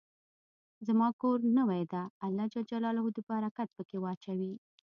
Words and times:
زما 0.87 1.07
کور 1.21 1.39
نوې 1.57 1.83
ده، 1.91 2.01
الله 2.25 2.45
ج 2.53 2.55
د 3.15 3.19
برکت 3.29 3.67
په 3.75 3.81
کي 3.89 3.97
واچوی 3.99 4.53